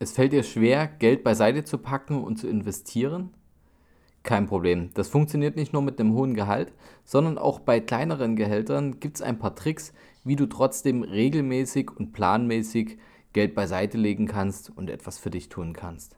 [0.00, 3.34] Es fällt dir schwer, Geld beiseite zu packen und zu investieren?
[4.22, 4.90] Kein Problem.
[4.94, 6.72] Das funktioniert nicht nur mit einem hohen Gehalt,
[7.04, 9.92] sondern auch bei kleineren Gehältern gibt es ein paar Tricks,
[10.22, 12.98] wie du trotzdem regelmäßig und planmäßig
[13.32, 16.16] Geld beiseite legen kannst und etwas für dich tun kannst.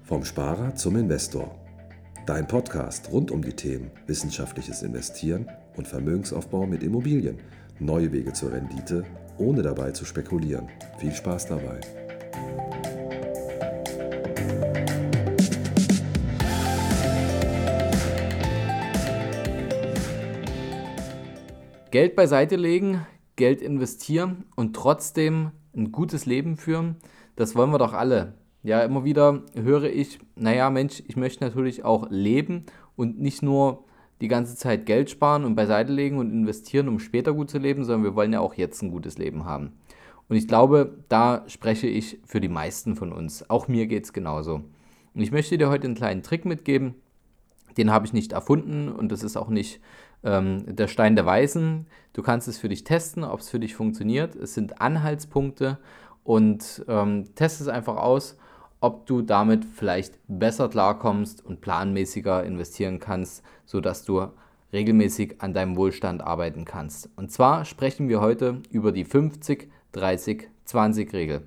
[0.00, 1.61] Vom Sparer zum Investor.
[2.24, 7.40] Dein Podcast rund um die Themen wissenschaftliches Investieren und Vermögensaufbau mit Immobilien.
[7.80, 9.04] Neue Wege zur Rendite,
[9.38, 10.68] ohne dabei zu spekulieren.
[10.98, 11.80] Viel Spaß dabei.
[21.90, 26.98] Geld beiseite legen, Geld investieren und trotzdem ein gutes Leben führen,
[27.34, 28.34] das wollen wir doch alle.
[28.62, 33.84] Ja, immer wieder höre ich, naja Mensch, ich möchte natürlich auch leben und nicht nur
[34.20, 37.84] die ganze Zeit Geld sparen und beiseite legen und investieren, um später gut zu leben,
[37.84, 39.72] sondern wir wollen ja auch jetzt ein gutes Leben haben.
[40.28, 43.50] Und ich glaube, da spreche ich für die meisten von uns.
[43.50, 44.62] Auch mir geht es genauso.
[45.12, 46.94] Und ich möchte dir heute einen kleinen Trick mitgeben.
[47.76, 49.80] Den habe ich nicht erfunden und das ist auch nicht
[50.22, 51.86] ähm, der Stein der Weisen.
[52.12, 54.36] Du kannst es für dich testen, ob es für dich funktioniert.
[54.36, 55.78] Es sind Anhaltspunkte
[56.22, 58.36] und ähm, test es einfach aus
[58.82, 64.26] ob du damit vielleicht besser klarkommst und planmäßiger investieren kannst, sodass du
[64.72, 67.08] regelmäßig an deinem Wohlstand arbeiten kannst.
[67.14, 71.42] Und zwar sprechen wir heute über die 50-30-20-Regel.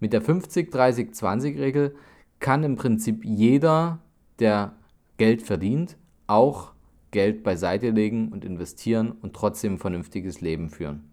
[0.00, 1.94] Mit der 50-30-20-Regel
[2.40, 3.98] kann im Prinzip jeder,
[4.38, 4.72] der
[5.18, 6.72] Geld verdient, auch
[7.10, 11.10] Geld beiseite legen und investieren und trotzdem ein vernünftiges Leben führen.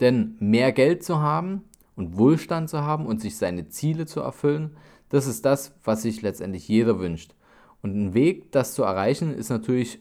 [0.00, 1.64] Denn mehr Geld zu haben
[1.96, 4.76] und Wohlstand zu haben und sich seine Ziele zu erfüllen,
[5.08, 7.34] das ist das, was sich letztendlich jeder wünscht.
[7.82, 10.00] Und ein Weg, das zu erreichen, ist natürlich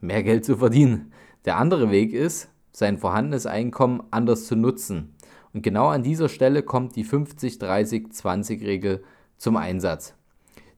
[0.00, 1.12] mehr Geld zu verdienen.
[1.44, 5.14] Der andere Weg ist, sein vorhandenes Einkommen anders zu nutzen.
[5.52, 9.04] Und genau an dieser Stelle kommt die 50-30-20-Regel
[9.36, 10.14] zum Einsatz.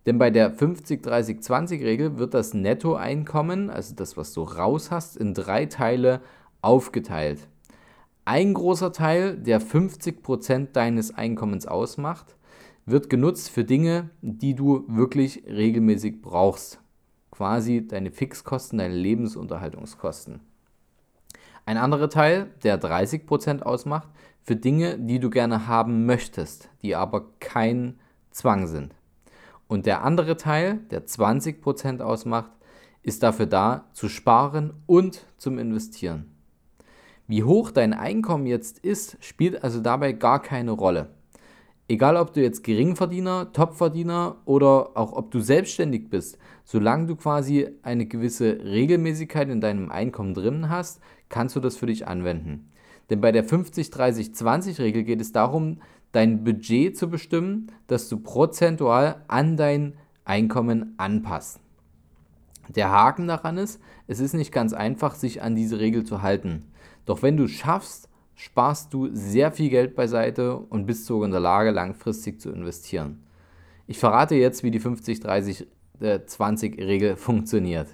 [0.05, 5.66] Denn bei der 50-30-20-Regel wird das Nettoeinkommen, also das, was du raus hast, in drei
[5.66, 6.21] Teile
[6.62, 7.49] aufgeteilt.
[8.29, 12.35] Ein großer Teil, der 50% deines Einkommens ausmacht,
[12.85, 16.81] wird genutzt für Dinge, die du wirklich regelmäßig brauchst.
[17.31, 20.41] Quasi deine Fixkosten, deine Lebensunterhaltungskosten.
[21.67, 24.09] Ein anderer Teil, der 30% ausmacht,
[24.43, 28.01] für Dinge, die du gerne haben möchtest, die aber kein
[28.33, 28.93] Zwang sind.
[29.69, 32.51] Und der andere Teil, der 20% ausmacht,
[33.05, 36.36] ist dafür da, zu sparen und zum Investieren.
[37.29, 41.11] Wie hoch dein Einkommen jetzt ist, spielt also dabei gar keine Rolle.
[41.89, 47.69] Egal, ob du jetzt Geringverdiener, Topverdiener oder auch ob du selbstständig bist, solange du quasi
[47.83, 52.71] eine gewisse Regelmäßigkeit in deinem Einkommen drin hast, kannst du das für dich anwenden.
[53.11, 55.79] Denn bei der 50-30-20-Regel geht es darum,
[56.13, 59.95] dein Budget zu bestimmen, das du prozentual an dein
[60.25, 61.61] Einkommen anpasst.
[62.69, 66.65] Der Haken daran ist, es ist nicht ganz einfach, sich an diese Regel zu halten.
[67.04, 71.32] Doch wenn du es schaffst, sparst du sehr viel Geld beiseite und bist sogar in
[71.32, 73.22] der Lage, langfristig zu investieren.
[73.87, 77.88] Ich verrate jetzt, wie die 50-30-20-Regel äh, funktioniert.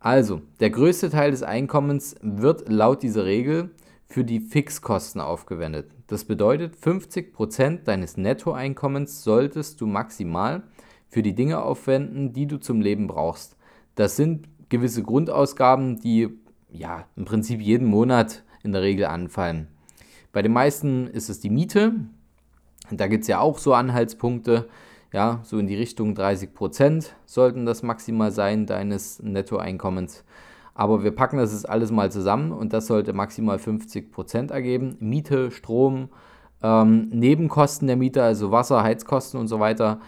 [0.00, 3.70] Also, der größte Teil des Einkommens wird laut dieser Regel
[4.06, 5.90] für die Fixkosten aufgewendet.
[6.06, 10.62] Das bedeutet, 50% deines Nettoeinkommens solltest du maximal
[11.08, 13.56] für die Dinge aufwenden, die du zum Leben brauchst.
[13.94, 16.28] Das sind gewisse Grundausgaben, die
[16.70, 19.68] ja im Prinzip jeden Monat in der Regel anfallen.
[20.32, 21.94] Bei den meisten ist es die Miete.
[22.90, 24.68] Da gibt es ja auch so Anhaltspunkte,
[25.12, 30.24] ja, so in die Richtung 30 Prozent sollten das maximal sein deines Nettoeinkommens.
[30.74, 34.96] Aber wir packen das jetzt alles mal zusammen und das sollte maximal 50 Prozent ergeben.
[35.00, 36.10] Miete, Strom,
[36.62, 39.98] ähm, Nebenkosten der Miete, also Wasser, Heizkosten und so weiter,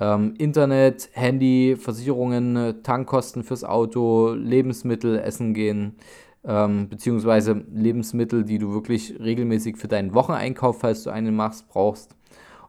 [0.00, 5.96] ähm, Internet, Handy, Versicherungen, Tankkosten fürs Auto, Lebensmittel, Essen gehen,
[6.42, 12.16] ähm, beziehungsweise Lebensmittel, die du wirklich regelmäßig für deinen Wocheneinkauf, falls du einen machst, brauchst.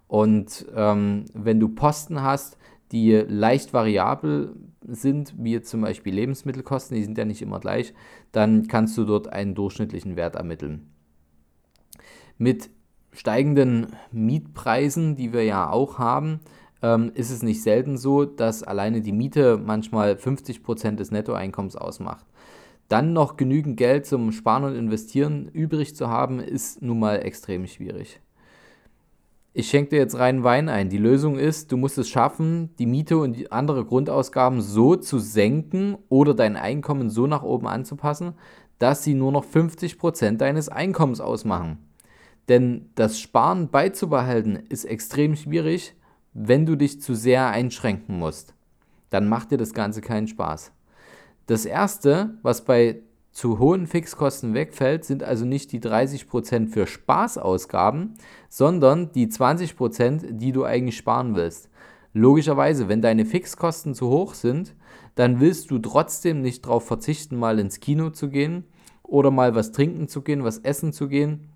[0.07, 2.57] Und ähm, wenn du Posten hast,
[2.91, 4.53] die leicht variabel
[4.85, 7.93] sind, wie zum Beispiel Lebensmittelkosten, die sind ja nicht immer gleich,
[8.33, 10.91] dann kannst du dort einen durchschnittlichen Wert ermitteln.
[12.37, 12.69] Mit
[13.13, 16.41] steigenden Mietpreisen, die wir ja auch haben,
[16.81, 22.25] ähm, ist es nicht selten so, dass alleine die Miete manchmal 50% des Nettoeinkommens ausmacht.
[22.87, 27.65] Dann noch genügend Geld zum Sparen und Investieren übrig zu haben, ist nun mal extrem
[27.67, 28.19] schwierig.
[29.53, 30.89] ich schenke dir jetzt reinen Wein ein.
[30.89, 35.19] Die Lösung ist, du musst es schaffen, die Miete und die andere Grundausgaben so zu
[35.19, 38.33] senken oder dein Einkommen so nach oben anzupassen,
[38.79, 41.77] dass sie nur noch 50% deines Einkommens ausmachen.
[42.49, 45.95] Denn das Sparen beizubehalten ist extrem schwierig,
[46.33, 48.53] wenn du dich zu sehr einschränken musst.
[49.09, 50.71] Dann macht dir das Ganze keinen Spaß.
[51.47, 53.01] Das erste, was bei
[53.31, 58.15] zu hohen Fixkosten wegfällt, sind also nicht die 30% für Spaßausgaben,
[58.49, 61.69] sondern die 20%, die du eigentlich sparen willst.
[62.13, 64.75] Logischerweise, wenn deine Fixkosten zu hoch sind,
[65.15, 68.65] dann willst du trotzdem nicht darauf verzichten, mal ins Kino zu gehen
[69.03, 71.50] oder mal was trinken zu gehen, was essen zu gehen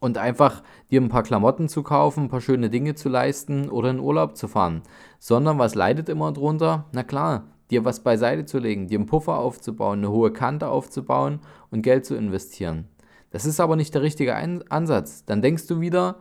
[0.00, 3.90] und einfach dir ein paar Klamotten zu kaufen, ein paar schöne Dinge zu leisten oder
[3.90, 4.82] in Urlaub zu fahren.
[5.18, 6.86] Sondern was leidet immer drunter?
[6.92, 11.40] Na klar, dir was beiseite zu legen, dir einen Puffer aufzubauen, eine hohe Kante aufzubauen
[11.70, 12.86] und Geld zu investieren.
[13.30, 15.24] Das ist aber nicht der richtige Ein Ansatz.
[15.24, 16.16] Dann denkst du wieder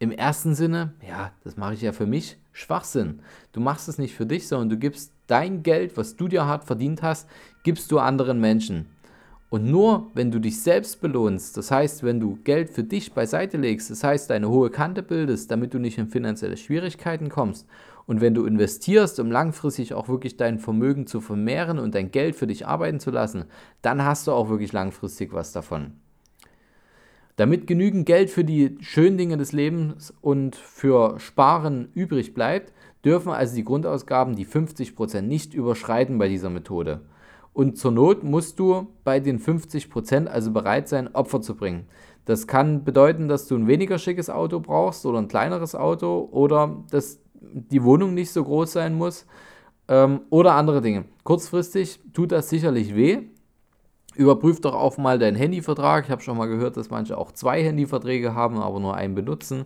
[0.00, 3.20] im ersten Sinne, ja, das mache ich ja für mich, Schwachsinn.
[3.52, 6.64] Du machst es nicht für dich, sondern du gibst dein Geld, was du dir hart
[6.64, 7.28] verdient hast,
[7.62, 8.86] gibst du anderen Menschen.
[9.50, 13.58] Und nur wenn du dich selbst belohnst, das heißt, wenn du Geld für dich beiseite
[13.58, 17.66] legst, das heißt, deine hohe Kante bildest, damit du nicht in finanzielle Schwierigkeiten kommst,
[18.06, 22.34] und wenn du investierst, um langfristig auch wirklich dein Vermögen zu vermehren und dein Geld
[22.34, 23.44] für dich arbeiten zu lassen,
[23.82, 25.92] dann hast du auch wirklich langfristig was davon.
[27.36, 32.72] Damit genügend Geld für die schönen Dinge des Lebens und für Sparen übrig bleibt,
[33.04, 37.02] dürfen also die Grundausgaben die 50% nicht überschreiten bei dieser Methode.
[37.52, 41.86] Und zur Not musst du bei den 50% also bereit sein, Opfer zu bringen.
[42.24, 46.84] Das kann bedeuten, dass du ein weniger schickes Auto brauchst oder ein kleineres Auto oder
[46.90, 49.26] dass die Wohnung nicht so groß sein muss
[49.88, 51.06] ähm, oder andere Dinge.
[51.24, 53.22] Kurzfristig tut das sicherlich weh.
[54.14, 56.04] Überprüf doch auch mal deinen Handyvertrag.
[56.04, 59.64] Ich habe schon mal gehört, dass manche auch zwei Handyverträge haben, aber nur einen benutzen.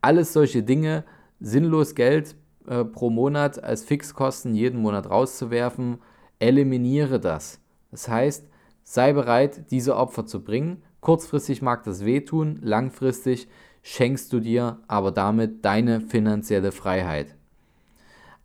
[0.00, 1.04] Alles solche Dinge,
[1.40, 5.98] sinnlos Geld äh, pro Monat als Fixkosten jeden Monat rauszuwerfen,
[6.44, 7.60] eliminiere das.
[7.90, 8.48] Das heißt,
[8.82, 10.82] sei bereit, diese Opfer zu bringen.
[11.00, 13.48] Kurzfristig mag das wehtun, langfristig
[13.82, 17.34] schenkst du dir aber damit deine finanzielle Freiheit.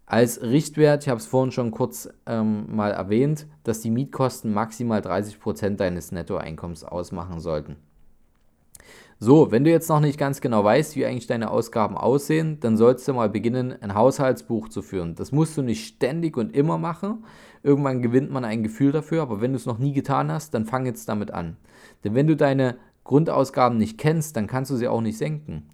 [0.06, 5.02] Als Richtwert, ich habe es vorhin schon kurz ähm, mal erwähnt, dass die Mietkosten maximal
[5.02, 7.76] 30% deines Nettoeinkommens ausmachen sollten.
[9.22, 12.78] So, wenn du jetzt noch nicht ganz genau weißt, wie eigentlich deine Ausgaben aussehen, dann
[12.78, 15.14] sollst du mal beginnen, ein Haushaltsbuch zu führen.
[15.16, 17.26] Das musst du nicht ständig und immer machen.
[17.64, 20.66] Irgendwann gewinnt man ein Gefühl dafür, aber wenn du es noch nie getan hast, dann
[20.66, 21.58] fang jetzt damit an.
[22.04, 25.70] Denn wenn du deine Grundausgaben nicht kennst, dann kannst du sie auch nicht senken.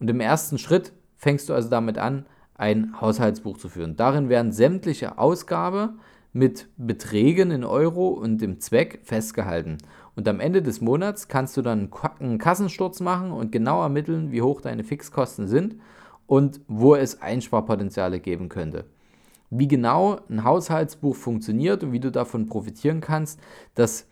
[0.00, 3.96] Und im ersten Schritt fängst du also damit an, ein Haushaltsbuch zu führen.
[3.96, 6.00] Darin werden sämtliche Ausgaben
[6.32, 9.78] mit Beträgen in Euro und dem Zweck festgehalten.
[10.14, 14.42] Und am Ende des Monats kannst du dann einen Kassensturz machen und genau ermitteln, wie
[14.42, 15.76] hoch deine Fixkosten sind
[16.26, 18.84] und wo es Einsparpotenziale geben könnte.
[19.50, 23.40] Wie genau ein Haushaltsbuch funktioniert und wie du davon profitieren kannst,
[23.74, 24.06] das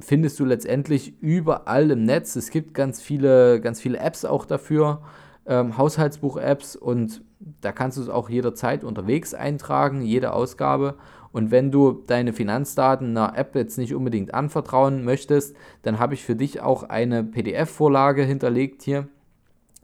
[0.00, 2.36] findest du letztendlich überall im Netz.
[2.36, 5.02] Es gibt ganz viele, ganz viele Apps auch dafür,
[5.46, 7.22] ähm, Haushaltsbuch-Apps und
[7.60, 10.96] da kannst du es auch jederzeit unterwegs eintragen, jede Ausgabe.
[11.32, 16.24] Und wenn du deine Finanzdaten einer App jetzt nicht unbedingt anvertrauen möchtest, dann habe ich
[16.24, 19.08] für dich auch eine PDF-Vorlage hinterlegt hier.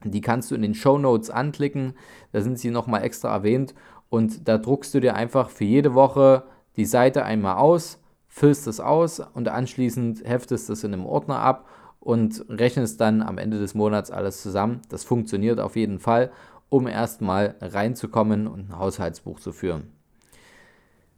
[0.04, 1.94] Die kannst du in den Show Notes anklicken.
[2.32, 3.74] Da sind sie nochmal extra erwähnt.
[4.16, 6.44] Und da druckst du dir einfach für jede Woche
[6.76, 11.68] die Seite einmal aus, füllst es aus und anschließend heftest es in einem Ordner ab
[12.00, 14.80] und rechnest dann am Ende des Monats alles zusammen.
[14.88, 16.30] Das funktioniert auf jeden Fall,
[16.70, 19.92] um erstmal reinzukommen und ein Haushaltsbuch zu führen.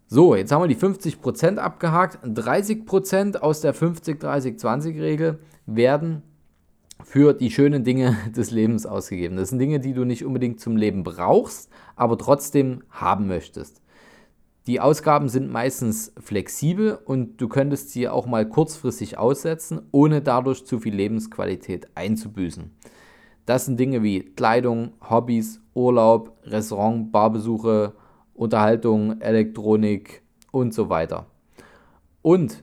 [0.09, 2.19] So, jetzt haben wir die 50% abgehakt.
[2.25, 6.25] 30% aus der 50-30-20-Regel werden
[7.05, 9.37] für die schönen Dinge des Lebens ausgegeben.
[9.37, 13.83] Das sind Dinge, die du nicht unbedingt zum Leben brauchst, aber trotzdem haben möchtest.
[14.67, 20.67] Die Ausgaben sind meistens flexibel und du könntest sie auch mal kurzfristig aussetzen, ohne dadurch
[20.67, 22.71] zu viel Lebensqualität einzubüßen.
[23.47, 27.95] Das sind Dinge wie Kleidung, Hobbys, Urlaub, Restaurant, Barbesuche,
[28.35, 31.25] Unterhaltung, Elektronik und so weiter.
[32.21, 32.63] Und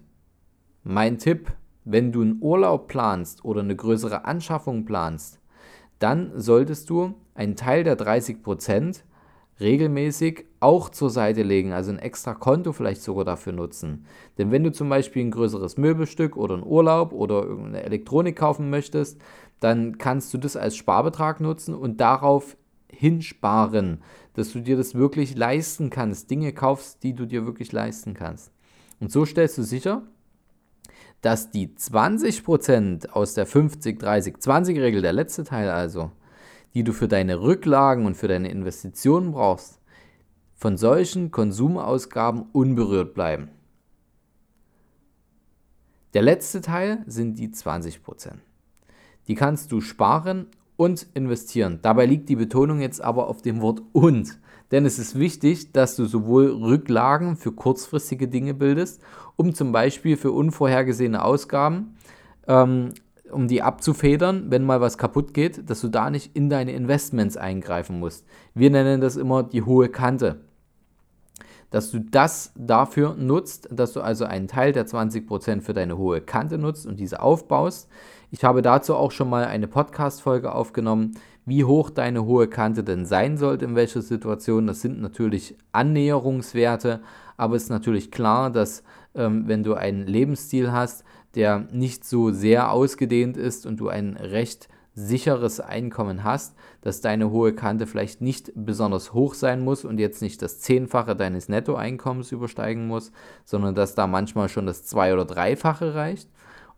[0.83, 1.51] mein Tipp,
[1.85, 5.39] wenn du einen Urlaub planst oder eine größere Anschaffung planst,
[5.99, 9.03] dann solltest du einen Teil der 30%
[9.59, 14.05] regelmäßig auch zur Seite legen, also ein extra Konto vielleicht sogar dafür nutzen.
[14.37, 18.69] Denn wenn du zum Beispiel ein größeres Möbelstück oder einen Urlaub oder irgendeine Elektronik kaufen
[18.69, 19.21] möchtest,
[19.61, 22.57] dann kannst du das als Sparbetrag nutzen und darauf
[22.89, 24.01] hinsparen,
[24.33, 28.51] dass du dir das wirklich leisten kannst, Dinge kaufst, die du dir wirklich leisten kannst.
[28.99, 30.03] Und so stellst du sicher,
[31.25, 36.11] dass die 20% aus der 50-30-20-Regel, der letzte Teil also,
[36.75, 39.81] die du für deine Rücklagen und für deine Investitionen brauchst,
[40.53, 43.49] von solchen Konsumausgaben unberührt bleiben.
[46.13, 48.33] Der letzte Teil sind die 20%.
[49.27, 51.79] Die kannst du sparen und investieren.
[51.81, 54.37] Dabei liegt die Betonung jetzt aber auf dem Wort und.
[54.71, 59.01] Denn es ist wichtig, dass du sowohl Rücklagen für kurzfristige Dinge bildest,
[59.35, 61.95] um zum Beispiel für unvorhergesehene Ausgaben,
[62.47, 62.93] ähm,
[63.31, 67.37] um die abzufedern, wenn mal was kaputt geht, dass du da nicht in deine Investments
[67.37, 68.25] eingreifen musst.
[68.53, 70.41] Wir nennen das immer die hohe Kante.
[71.71, 76.21] Dass du das dafür nutzt, dass du also einen Teil der 20% für deine hohe
[76.21, 77.89] Kante nutzt und diese aufbaust.
[78.31, 81.15] Ich habe dazu auch schon mal eine Podcast-Folge aufgenommen,
[81.45, 84.67] wie hoch deine hohe Kante denn sein sollte, in welcher Situation.
[84.67, 87.01] Das sind natürlich Annäherungswerte,
[87.37, 88.83] aber es ist natürlich klar, dass
[89.13, 91.03] ähm, wenn du einen Lebensstil hast,
[91.35, 97.29] der nicht so sehr ausgedehnt ist und du ein recht sicheres Einkommen hast, dass deine
[97.29, 102.31] hohe Kante vielleicht nicht besonders hoch sein muss und jetzt nicht das Zehnfache deines Nettoeinkommens
[102.31, 103.11] übersteigen muss,
[103.43, 106.29] sondern dass da manchmal schon das Zwei- oder Dreifache reicht.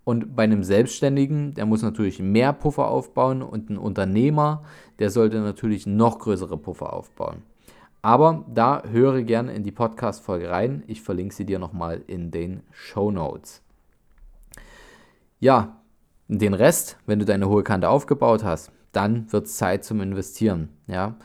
[0.08, 4.64] Und bei einem Selbstständigen, der muss natürlich mehr Puffer aufbauen und ein Unternehmer,
[5.00, 7.44] der sollte natürlich noch größere Puffer aufbauen.
[8.02, 10.82] Aber da höre gerne in die Podcast-Folge rein.
[10.88, 13.62] Ich verlinke sie dir nochmal in den Show Notes.
[15.42, 15.82] Ja,
[16.30, 20.70] den Rest, wenn du deine hohe Kante aufgebaut hast, dann wird es Zeit zum Investieren.
[20.88, 21.18] Ja,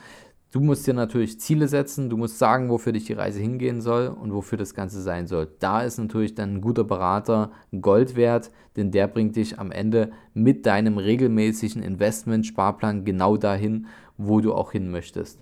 [0.52, 4.08] Du musst dir natürlich Ziele setzen, du musst sagen, wofür dich die Reise hingehen soll
[4.08, 5.48] und wofür das Ganze sein soll.
[5.60, 10.12] Da ist natürlich dann ein guter Berater Gold wert, denn der bringt dich am Ende
[10.34, 13.86] mit deinem regelmäßigen Investment-Sparplan genau dahin,
[14.18, 15.40] wo du auch hin möchtest.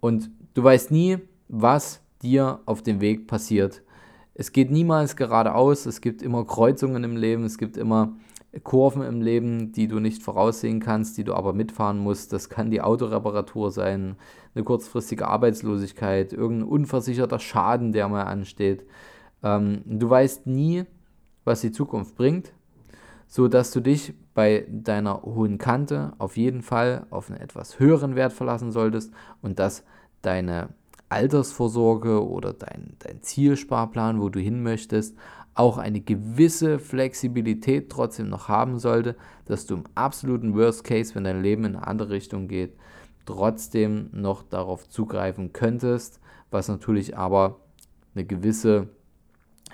[0.00, 1.16] Und du weißt nie,
[1.48, 3.82] was dir auf dem Weg passiert.
[4.34, 8.14] Es geht niemals geradeaus, es gibt immer Kreuzungen im Leben, es gibt immer
[8.62, 12.32] Kurven im Leben, die du nicht voraussehen kannst, die du aber mitfahren musst.
[12.32, 14.16] Das kann die Autoreparatur sein,
[14.54, 18.84] eine kurzfristige Arbeitslosigkeit, irgendein unversicherter Schaden, der mal ansteht.
[19.42, 20.84] Ähm, du weißt nie,
[21.44, 22.52] was die Zukunft bringt,
[23.26, 28.16] so dass du dich bei deiner hohen Kante auf jeden Fall auf einen etwas höheren
[28.16, 29.84] Wert verlassen solltest und dass
[30.22, 30.70] deine
[31.08, 35.16] Altersvorsorge oder dein, dein Zielsparplan, wo du hin möchtest,
[35.56, 41.24] auch eine gewisse Flexibilität trotzdem noch haben sollte, dass du im absoluten Worst Case, wenn
[41.24, 42.76] dein Leben in eine andere Richtung geht,
[43.24, 46.20] trotzdem noch darauf zugreifen könntest,
[46.50, 47.60] was natürlich aber
[48.14, 48.88] eine gewisse,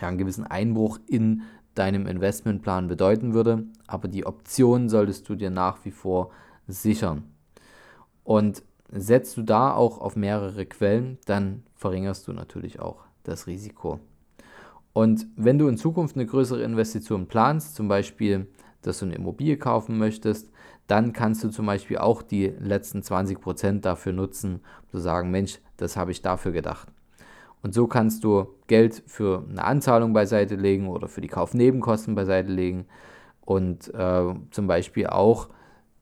[0.00, 1.42] ja, einen gewissen Einbruch in
[1.74, 3.64] deinem Investmentplan bedeuten würde.
[3.88, 6.30] Aber die Option solltest du dir nach wie vor
[6.68, 7.24] sichern.
[8.22, 13.98] Und setzt du da auch auf mehrere Quellen, dann verringerst du natürlich auch das Risiko.
[14.92, 18.46] Und wenn du in Zukunft eine größere Investition planst, zum Beispiel,
[18.82, 20.50] dass du eine Immobilie kaufen möchtest,
[20.86, 25.96] dann kannst du zum Beispiel auch die letzten 20% dafür nutzen, zu sagen, Mensch, das
[25.96, 26.88] habe ich dafür gedacht.
[27.62, 32.50] Und so kannst du Geld für eine Anzahlung beiseite legen oder für die Kaufnebenkosten beiseite
[32.50, 32.86] legen
[33.40, 35.48] und äh, zum Beispiel auch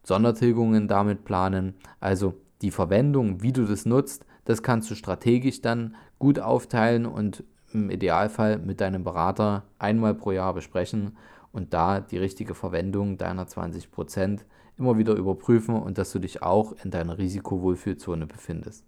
[0.02, 1.75] Sondertilgungen damit planen.
[2.00, 7.44] Also die Verwendung, wie du das nutzt, das kannst du strategisch dann gut aufteilen und
[7.72, 11.16] im Idealfall mit deinem Berater einmal pro Jahr besprechen
[11.52, 14.40] und da die richtige Verwendung deiner 20%
[14.78, 18.84] immer wieder überprüfen und dass du dich auch in deiner Risikowohlfühlzone befindest.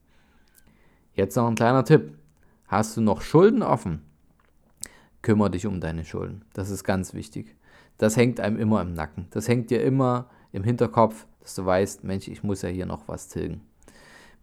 [1.14, 2.16] Jetzt noch ein kleiner Tipp.
[2.66, 4.02] Hast du noch Schulden offen?
[5.20, 6.44] Kümmere dich um deine Schulden.
[6.54, 7.54] Das ist ganz wichtig.
[7.98, 9.26] Das hängt einem immer im Nacken.
[9.30, 13.06] Das hängt dir immer im Hinterkopf, dass du weißt, Mensch, ich muss ja hier noch
[13.08, 13.60] was tilgen.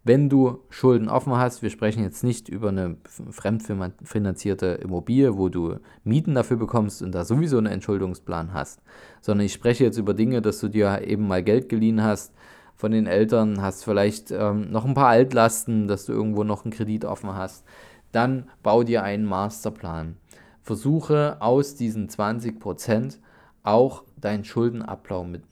[0.02, 2.96] Wenn du Schulden offen hast, wir sprechen jetzt nicht über eine
[3.30, 8.80] fremdfinanzierte Immobilie, wo du Mieten dafür bekommst und da sowieso einen Entschuldungsplan hast,
[9.20, 12.32] sondern ich spreche jetzt über Dinge, dass du dir eben mal Geld geliehen hast
[12.76, 16.72] von den Eltern, hast vielleicht ähm, noch ein paar Altlasten, dass du irgendwo noch einen
[16.72, 17.66] Kredit offen hast,
[18.10, 20.16] dann bau dir einen Masterplan.
[20.62, 23.20] Versuche aus diesen 20 Prozent
[23.62, 25.42] auch deinen Schuldenabbau mit,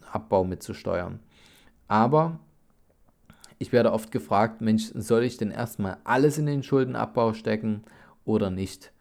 [0.47, 1.19] mitzusteuern.
[1.87, 2.39] Aber
[3.59, 7.83] ich werde oft gefragt, Mensch, soll ich denn erstmal alles in den Schuldenabbau stecken
[8.25, 8.93] oder nicht?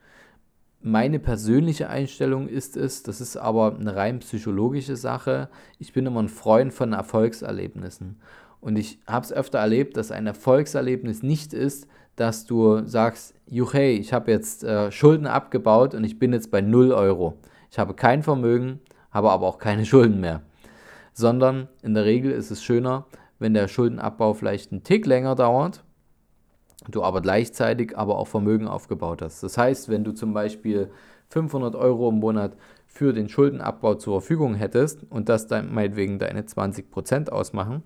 [0.81, 5.49] Meine persönliche Einstellung ist es, das ist aber eine rein psychologische Sache.
[5.79, 8.21] Ich bin immer ein Freund von Erfolgserlebnissen.
[8.61, 11.87] Und ich habe es öfter erlebt, dass ein Erfolgserlebnis nicht ist,
[12.17, 16.61] dass du sagst, hey, ich habe jetzt äh, Schulden abgebaut und ich bin jetzt bei
[16.61, 17.39] 0 Euro.
[17.71, 18.81] Ich habe kein Vermögen,
[19.13, 20.43] habe aber auch keine Schulden mehr.
[21.13, 23.07] Sondern in der Regel ist es schöner,
[23.39, 25.85] wenn der Schuldenabbau vielleicht einen Tick länger dauert,
[26.89, 29.43] du aber gleichzeitig aber auch Vermögen aufgebaut hast.
[29.43, 30.91] Das heißt, wenn du zum Beispiel
[31.29, 36.43] 500 Euro im Monat für den Schuldenabbau zur Verfügung hättest und das dann meinetwegen deine
[36.43, 37.83] 20% ausmachen,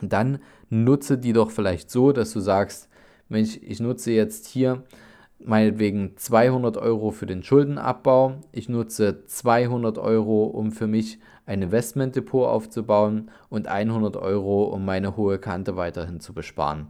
[0.00, 0.38] dann
[0.68, 2.88] nutze die doch vielleicht so, dass du sagst,
[3.28, 4.82] Mensch, ich nutze jetzt hier
[5.38, 12.46] meinetwegen 200 Euro für den Schuldenabbau, ich nutze 200 Euro, um für mich ein Investmentdepot
[12.46, 16.88] aufzubauen und 100 Euro, um meine hohe Kante weiterhin zu besparen.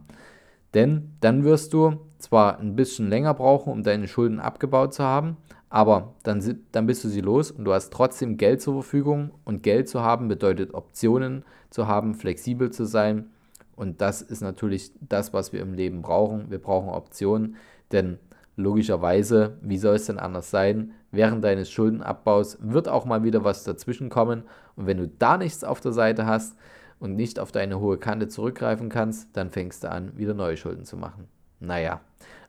[0.73, 5.37] Denn dann wirst du zwar ein bisschen länger brauchen, um deine Schulden abgebaut zu haben,
[5.69, 9.31] aber dann, dann bist du sie los und du hast trotzdem Geld zur Verfügung.
[9.43, 13.31] Und Geld zu haben bedeutet Optionen zu haben, flexibel zu sein.
[13.75, 16.51] Und das ist natürlich das, was wir im Leben brauchen.
[16.51, 17.55] Wir brauchen Optionen,
[17.91, 18.19] denn
[18.55, 20.91] logischerweise, wie soll es denn anders sein?
[21.11, 24.43] Während deines Schuldenabbaus wird auch mal wieder was dazwischen kommen.
[24.75, 26.55] Und wenn du da nichts auf der Seite hast
[26.99, 30.85] und nicht auf deine hohe Kante zurückgreifen kannst, dann fängst du an, wieder neue Schulden
[30.85, 31.27] zu machen.
[31.59, 32.01] Naja,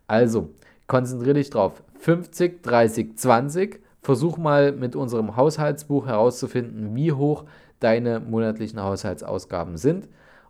[0.07, 0.51] also
[0.87, 1.83] konzentriere dich drauf.
[1.99, 3.81] 50, 30, 20.
[4.03, 7.45] Versuch mal mit unserem Haushaltsbuch herauszufinden, wie hoch
[7.81, 10.09] deine monatlichen Haushaltsausgaben sind.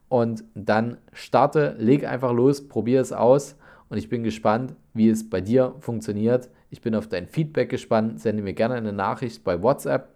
[0.08, 3.56] Und dann starte, leg einfach los, probiere es aus.
[3.88, 6.48] Und ich bin gespannt, wie es bei dir funktioniert.
[6.70, 8.20] Ich bin auf dein Feedback gespannt.
[8.20, 10.08] Sende mir gerne eine Nachricht bei WhatsApp.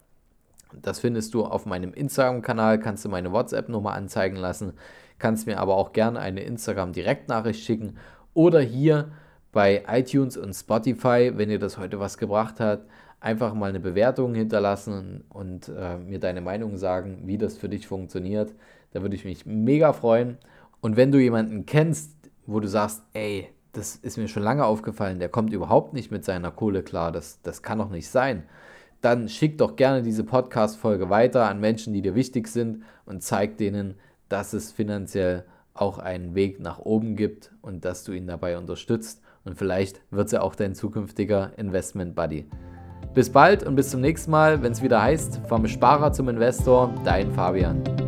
[0.82, 2.80] Das findest du auf meinem Instagram-Kanal.
[2.80, 4.72] Kannst du meine WhatsApp-Nummer anzeigen lassen.
[5.18, 7.96] Kannst mir aber auch gerne eine Instagram-Direktnachricht schicken.
[8.34, 9.10] Oder hier
[9.52, 12.86] bei iTunes und Spotify, wenn dir das heute was gebracht hat,
[13.20, 17.86] einfach mal eine Bewertung hinterlassen und äh, mir deine Meinung sagen, wie das für dich
[17.86, 18.54] funktioniert.
[18.92, 20.38] Da würde ich mich mega freuen.
[20.80, 22.12] Und wenn du jemanden kennst,
[22.46, 23.48] wo du sagst, ey,
[23.78, 27.40] das ist mir schon lange aufgefallen, der kommt überhaupt nicht mit seiner Kohle klar, das,
[27.42, 28.42] das kann doch nicht sein,
[29.00, 33.56] dann schick doch gerne diese Podcast-Folge weiter an Menschen, die dir wichtig sind und zeig
[33.56, 33.94] denen,
[34.28, 35.44] dass es finanziell
[35.74, 40.28] auch einen Weg nach oben gibt und dass du ihn dabei unterstützt und vielleicht wird
[40.28, 42.46] sie auch dein zukünftiger Investment Buddy.
[43.14, 46.92] Bis bald und bis zum nächsten Mal, wenn es wieder heißt, vom Sparer zum Investor,
[47.04, 48.07] dein Fabian.